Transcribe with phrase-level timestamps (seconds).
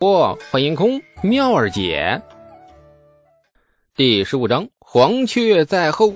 [0.00, 2.18] 不，欢迎空妙儿姐。
[3.94, 6.14] 第十五章，黄雀在后。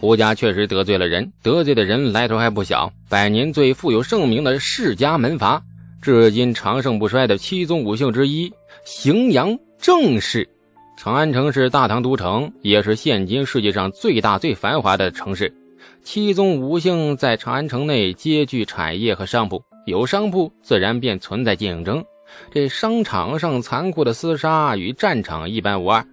[0.00, 5.62] 胡家确实得罪了人，得罪的人来头还不小，百年最富有盛名的世家门阀，
[6.00, 8.50] 至今长盛不衰的七宗五姓之一——
[8.86, 10.48] 荥阳郑氏。
[10.96, 15.54] 长安城是大唐都城，也是现今世界上最大最繁华的城市。
[16.02, 22.02] 七宗五姓在长安城内皆具产业和商铺，有商铺自然便存在竞争。
[22.50, 26.06] 这商场上残酷的厮杀与战场一般无二。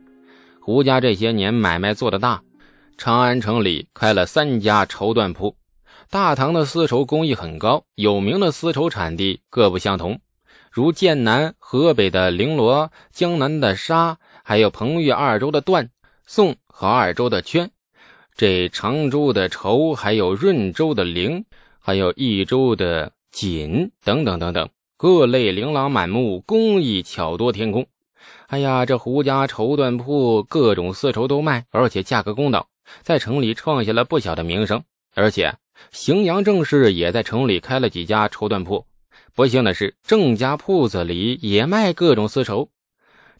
[0.59, 2.41] 胡家这些年买卖做得大，
[2.97, 5.55] 长安城里开了三家绸缎铺。
[6.09, 10.19] 大唐的丝绸工艺很高，有名的丝绸产地各不相同，
[10.71, 15.89] 如剑南、河北的绫罗、江南的纱，还有彭越二州的缎、
[16.25, 17.69] 宋和二州的绢。
[18.35, 21.43] 这常州的绸，还有润州的绫，
[21.79, 24.69] 还有益州的锦，等等等等。
[24.97, 27.85] 各类琳琅满目，工艺巧夺天工。
[28.47, 32.69] 哎呀，这胡家绸缎铺各种丝绸都卖，而且价格公道，
[33.01, 34.81] 在城里创下了不小的名声。
[35.13, 35.53] 而且
[35.91, 38.85] 荥阳郑氏也在城里开了几家绸缎铺。
[39.33, 42.69] 不幸的是，郑家铺子里也卖各种丝绸。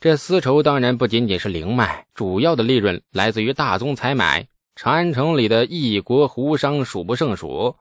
[0.02, 4.46] 这丝绸当然不仅仅是零卖，主要的利润来自于大宗采买。
[4.76, 7.78] 长安城里的异国胡商数不胜数。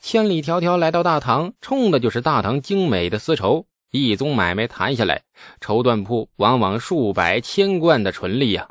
[0.00, 3.66] 千里迢迢来到大唐，冲的就是大唐精美的丝绸。
[3.90, 5.22] 一宗买卖谈下来，
[5.60, 8.66] 绸缎铺往往数百千贯的纯利呀。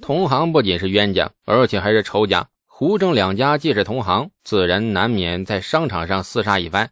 [0.00, 2.46] 同行不仅是冤家，而且还是仇家。
[2.66, 6.90] 胡郑两家既是同行，自然难免在商场上厮杀一番。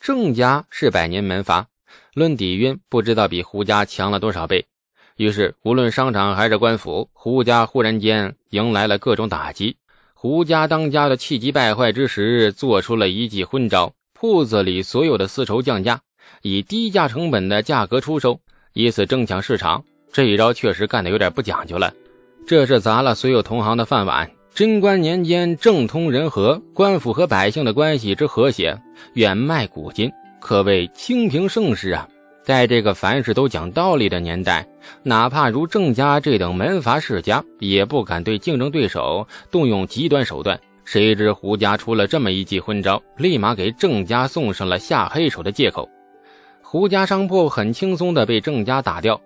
[0.00, 1.68] 郑家是百年门阀，
[2.14, 4.66] 论底蕴不知道比胡家强了多少倍。
[5.16, 9.76] 于是，无论商场还是官府，胡家忽然间迎来了各种打击。
[10.22, 16.00] 胡家当家的气急败坏之时，做出了一记昏招：铺子里所有的丝绸降价，
[16.42, 18.38] 以低价成本的价格出售，
[18.72, 19.82] 以此争抢市场。
[20.12, 21.92] 这一招确实干得有点不讲究了，
[22.46, 24.30] 这是砸了所有同行的饭碗。
[24.54, 28.80] 贞观年间，政通人和，官府和百姓的关系之和谐，
[29.14, 30.08] 远迈古今，
[30.40, 32.08] 可谓清平盛世啊。
[32.44, 34.64] 在这个凡事都讲道理的年代，
[35.02, 40.58] 哪怕如郑家这等门阀世家，也不敢对竞争对手动用极端手段。
[40.84, 45.88] 谁知胡家出了这么一记昏招，立马给郑家送上了下黑手的借口。
[46.60, 49.20] 胡家商铺很轻松的被郑家打掉，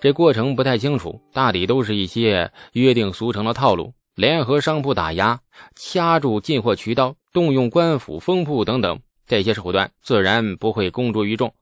[0.00, 5.38] 这过程不太清楚，大抵都是一些约定俗成的套路：联合商铺打压、
[5.76, 11.52] 掐住进货渠道、动用官府封铺等等，这些手段自然不会公诸于众。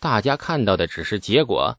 [0.00, 1.76] 大家看到的只是结果，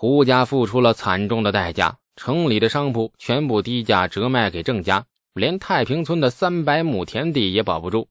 [0.00, 8.08] 胡家付出了惨重的代价，城里的商铺全部低价折卖给郑家，连太平村的三百亩田地也保不住。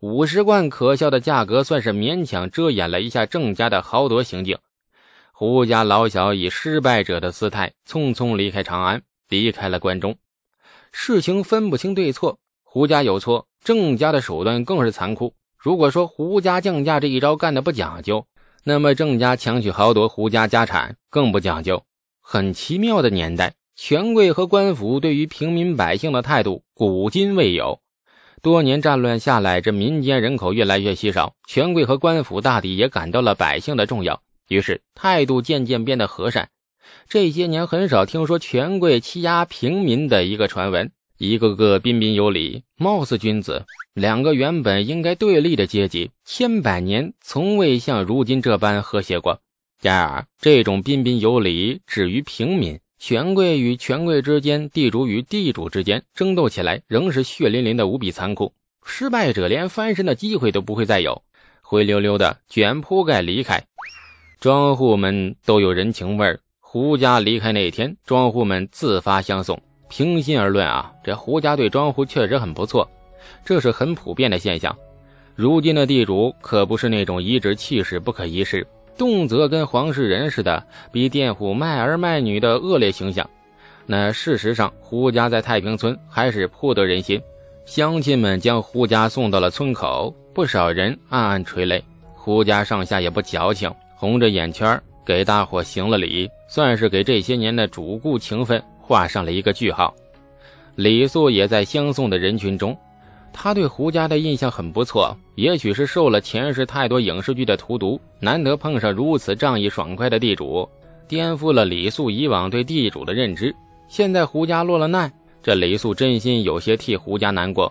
[0.00, 4.58] 五十贯可笑的价格，算是勉强遮掩了一下郑家的豪夺行径。
[5.30, 10.16] 胡家老小以失败者的姿态，匆匆离开长安，离开了关中。
[10.90, 15.36] 事情分不清对错，胡家有错，郑家的手段更是残酷。
[15.56, 18.26] 如果说胡家降价这一招干的不讲究，
[18.64, 21.82] 那么郑家强取豪夺胡家家产更不讲究。
[22.20, 27.80] 很奇妙的年代，权贵和官府对于平民百姓的态度古今未有。
[28.42, 36.50] 多年战乱下来，这民间人口越来越稀少，权贵和官府大抵也感到了百姓的重要，于是态度渐渐变得和善。
[37.08, 40.92] 这些年很少听说权贵欺压平民的一个传闻。
[41.18, 43.66] 一个个彬彬有礼，貌似君子。
[43.92, 49.40] 两个原本应该对立的阶级，千百年从未像如今这般和谐过。
[49.82, 58.54] 然而，这种彬彬有礼止于平民，权贵与权贵之间，地主与地主之间争斗起来，仍是血淋淋的，无比残酷。
[58.84, 61.20] 失败者连翻身的机会都不会再有，
[61.62, 63.64] 灰溜溜的卷铺盖离开。
[64.38, 66.38] 庄户们都有人情味儿。
[66.60, 69.60] 胡家离开那天，庄户们自发相送。
[69.88, 72.88] 平心而论啊，这胡家对庄户确实很不错，
[73.44, 74.76] 这是很普遍的现象。
[75.34, 78.66] 如今的地主可不是那种颐指气使不可一世，
[78.96, 83.28] 动辄跟皇室人似的逼佃户卖儿卖女的恶劣形象。
[83.86, 87.20] 那事实上，胡家在太平村还是颇得人心，
[87.64, 91.82] 乡亲们将胡家送到了村口，不少人暗暗垂泪。
[92.14, 98.62] 胡家上下也不矫情，红着眼圈给大伙行了礼，算是给这些年的主顾情分。
[98.88, 99.94] 画上了一个句号，
[100.74, 102.74] 李素也在相送的人群中。
[103.34, 110.66] 他对胡家的印象很不错，也许是受了前世太多影视剧的荼毒，难得碰上如此仗义爽快的地主，
[111.06, 113.54] 颠覆了李素以往对地主的认知。
[113.88, 115.12] 现在胡家落了难，
[115.42, 117.70] 这李素真心有些替胡家难过。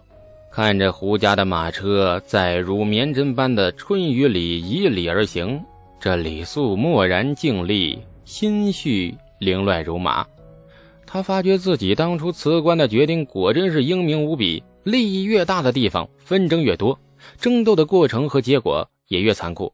[0.52, 5.60] 看着胡家的马车在如绵针般的春雨里迤逦而行，
[6.00, 10.24] 这李素默然静立，心绪凌乱如麻。
[11.08, 14.62] 他发觉自己当初辞官的决定果真是英明无比。
[14.84, 17.00] 利益越大的地方，纷争越多，
[17.40, 19.74] 争斗的过程和结果也越残酷。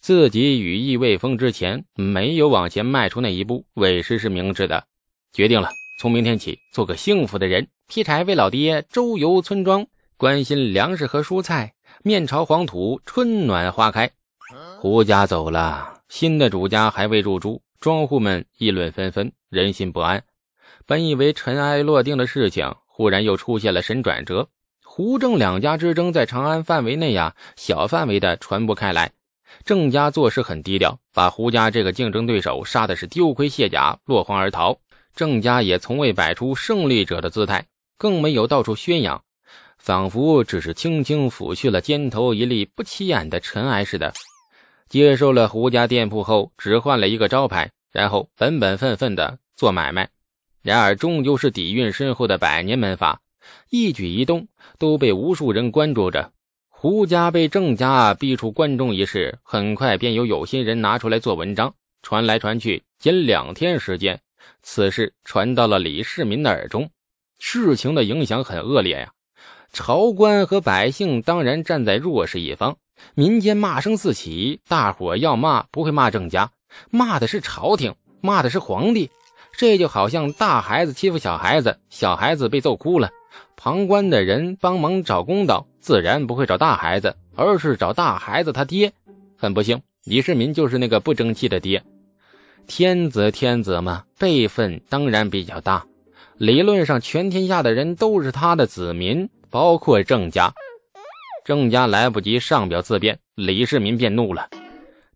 [0.00, 4.84] 自己羽翼未丰之前，没有往前迈出那一步，委实是明智的。
[5.32, 5.68] 决定了，
[6.00, 9.86] 从明天起做个幸福的人，劈柴为老爹，周游村庄，
[10.16, 14.10] 关心粮食和蔬菜，面朝黄土，春暖花开。
[14.78, 20.22] 胡家走了，新的主家还未入住，庄户们议论纷纷，人心不安。
[20.90, 22.74] 本以为尘埃落定的事情。
[22.84, 24.48] 忽然又出现了神转折，
[24.82, 29.12] 胡郑两家之争在长安范围内呀，小范围的传播开来。
[29.64, 34.76] 郑家做事很低调，把胡家这个竞争对手杀的是丢盔卸甲，落荒而逃。
[35.14, 37.64] 郑家也从未摆出胜利者的姿态，
[37.96, 39.22] 更没有到处宣扬，
[39.78, 44.12] 仿佛只是轻轻抚去了肩头一粒不起眼的尘埃似的。
[44.88, 50.08] 接受了胡家店铺后，只换了一个招牌，然后本本分分的做买卖。
[50.62, 53.20] 然而，终究是底蕴深厚的百年门阀，
[53.70, 54.48] 一举一动
[54.78, 56.32] 都被无数人关注着。
[56.68, 64.20] 胡家被郑家逼出关中一事，很快便有有心人拿出来做文章，传来传去，仅两天时间，
[64.62, 66.90] 此事传到了李世民的耳中。
[67.38, 69.12] 事情的影响很恶劣呀！
[69.72, 72.76] 朝官和百姓当然站在弱势一方，
[73.14, 74.60] 民间骂声四起。
[74.68, 76.50] 大伙要骂，不会骂郑家，
[76.90, 79.10] 骂的是朝廷，骂的是皇帝。
[79.60, 83.10] 这就好像大孩子欺负小孩子，小孩子被揍哭了，
[83.58, 88.90] 旁观的人帮忙找公道，自然不会找大孩子，而是找大孩子他爹。
[89.36, 91.82] 很不幸，李世民就是那个不争气的爹。
[92.66, 95.84] 天子天子嘛，辈分当然比较大，
[96.38, 100.50] 理论上全天下的人都是他的子民，包括郑家。
[101.44, 104.48] 郑家来不及上表自辩，李世民便怒了。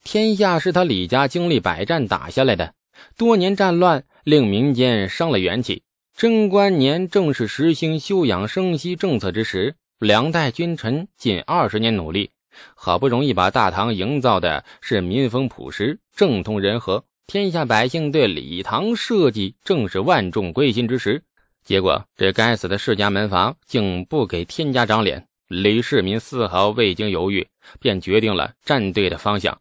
[0.03, 2.75] 天下是他李家经历百战打下来的，
[3.17, 4.05] 多年战乱。
[4.25, 5.83] 令民间伤了元气。
[6.17, 12.31] 贞观年正是实行休养生息政策之时，两代君臣近二十年努力，
[12.75, 21.23] 好不容易把大唐营造的是民风朴实、政通人和，天下百姓对李唐社稷正是万众归心之时。
[21.65, 25.27] 结果，这该死的世家门阀竟不给天家长脸。
[25.49, 27.47] 李世民丝毫未经犹豫，
[27.81, 29.59] 便决定了站队的方向。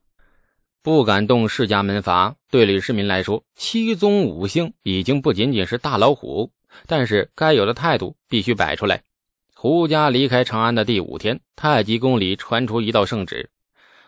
[0.83, 6.51] 不敢动世家门阀，对李世民来说，七宗五姓已经不仅仅是大老虎，
[6.87, 9.01] 但是该有的态度必须摆出来。
[9.55, 13.49] 胡家离开长安的第五天，太极宫里传出一道圣旨：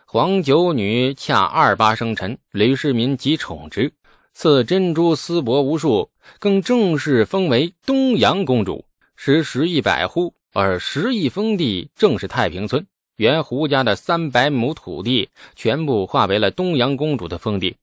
[0.04, 3.94] 皇九女恰二八生辰，李世民即宠之，
[4.34, 8.84] 赐珍珠丝帛无数，更正式封为东阳公主，
[9.16, 12.86] 使十亿百户，而十亿封地正是太平村。
[13.16, 17.76] 原胡家的三百亩土地全部划为了东阳公主的封地，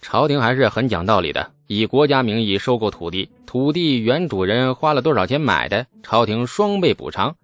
[0.00, 7.34] 朝廷还是很讲道理的，以国家名义收购土地，土地原主人花了多少钱买的，朝廷双倍补偿。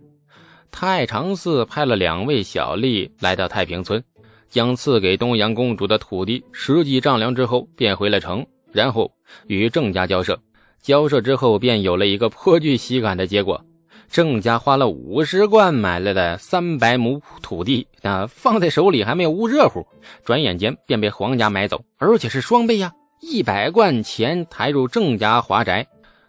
[0.71, 4.05] 太常寺派了两位小吏来到太平村，
[4.49, 9.11] 将赐给东阳公主的土地实际丈量之后，便回了城，然后
[9.49, 10.41] 与郑家交涉。
[10.81, 13.65] 交涉之后，便有了一个颇具喜感的结果。
[14.11, 19.87] 郑家花了五十贯买来的三百亩土地，那放在手里还没有捂热乎，
[20.25, 22.93] 转眼间便被皇家买走，而且是双倍呀！
[23.21, 25.87] 一百贯钱抬入郑家华宅，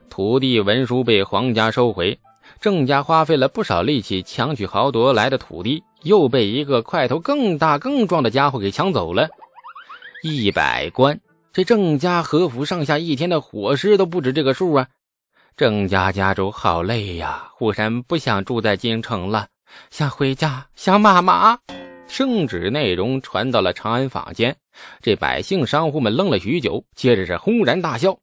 [0.10, 2.18] 土地文书被皇家收回，
[2.62, 9.28] 郑家花费了不少力气强取豪夺来的土地，又被一个块头更大更壮的家伙给抢走了。
[10.24, 11.20] 一百贯，
[11.54, 14.88] 这郑家和府上下一天的伙食都不止这个数啊！
[15.58, 19.48] 郑家家主好累呀，忽然不想住在京城了，
[19.90, 21.58] 想回家，想妈妈。
[22.10, 24.54] 圣旨内容传到了长安坊间，
[25.02, 28.18] 这百姓商户们愣了许久，接着是轰然大笑。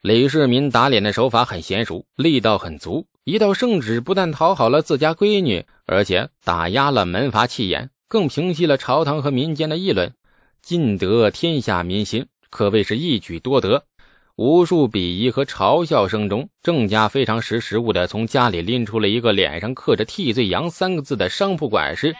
[0.00, 3.04] 李世民打脸的手法很娴熟，力道很足。
[3.24, 10.10] 一道圣旨不但讨好了自家闺女，而且打压了门阀气焰，更平息了朝堂和民间的议论，
[10.62, 13.84] 尽得天下民心，可谓是一举多得。
[14.38, 22.14] 无数鄙夷和嘲笑声中，郑家非常识时务的从家里拎出了一个脸上刻着“替罪羊”三个字的商铺管事，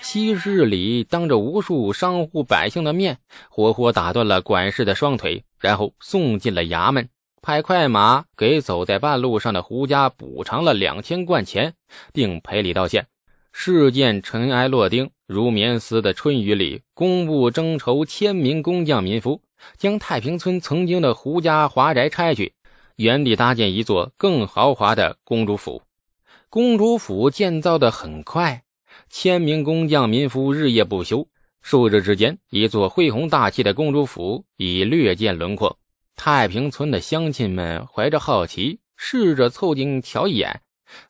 [0.00, 3.18] 昔日里当着无数商户百姓的面，
[3.50, 7.10] 活活打断了管事的双腿，然后送进了衙门，
[7.42, 11.74] 派快马给走在半路上的胡家补偿了两千贯钱，
[12.14, 13.06] 并赔礼道歉。
[13.52, 19.42] 事件尘埃落定，如绵丝的春雨里，公务征筹千名工匠民夫。
[19.76, 22.52] 将太平村曾经的胡家华宅拆去，
[22.96, 25.82] 原地搭建一座更豪华的公主府。
[26.48, 28.62] 公主府建造的很快，
[29.08, 31.28] 千名工匠民夫日夜不休，
[31.62, 35.78] 数日之间，一座恢宏大气的公主府已略见轮廓。
[36.16, 40.60] 太平村的乡亲们怀着好奇，试着凑近瞧一眼，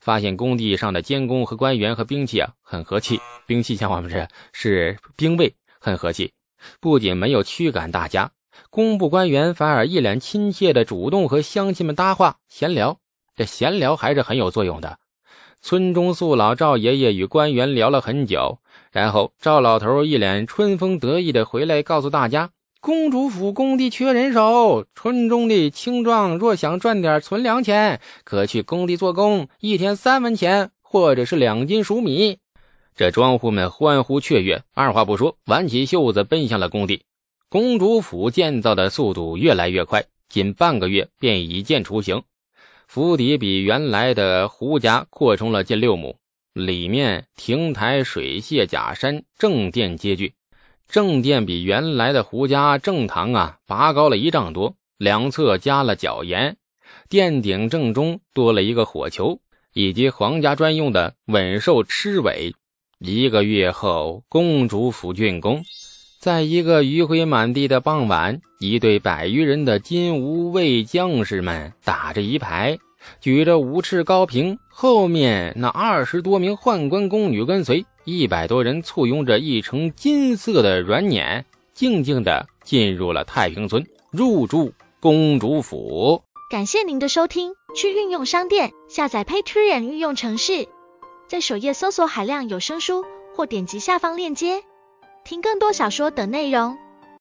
[0.01, 6.33] 发现工地上的监工和官员和兵器啊很和气，兵器像我们这是兵卫，很和气。
[6.79, 8.31] 不仅没有驱赶大家，
[8.69, 12.99] 工部官员反而一脸亲切的主动和乡亲们搭话闲聊。
[13.35, 14.99] 这闲聊还是很有作用的。
[15.63, 18.59] 村中宿老赵爷爷与官员聊了很久，
[18.93, 22.51] 然后赵老头一脸春风得意的回来告诉大家
[22.81, 32.39] ：“公主府工地缺人手，村中的青壮若想赚点存粮钱，可去工地做工，一天三文钱，或者是两斤熟米。”
[32.97, 37.03] 这庄户们欢呼雀跃，二话不说，挽起袖子奔向了工地。
[37.51, 42.23] 公主府建造的速度越来越快，仅半个月便已见雏形。
[42.87, 46.17] 府邸比原来的胡家扩充了近六亩，
[46.53, 50.35] 里面亭台水榭假山正殿皆具。
[50.87, 56.57] 正殿比原来的胡家正堂啊拔高了一丈多，两侧加了角檐，
[57.09, 59.41] 殿顶正中多了一个火球，
[59.73, 62.55] 以及皇家专用的稳兽螭尾。
[63.01, 65.65] 一个月后，公主府竣工。
[66.21, 72.79] 在一个余晖满地的傍晚，一队百余人的金吾卫将士们打着一排，
[73.23, 86.23] 举着五尺高瓶，后面那二十多名宦官宫女跟随，一百多人簇拥着一乘金色的软辇，静静地进入了太平村，入住公主府。
[86.51, 90.69] 感谢您的收听，去运用商店下载 Patreon 运用城市，
[91.31, 94.63] 在首页搜索海量有声书，或点击下方链接。
[95.25, 96.79] 听更多小说等内容。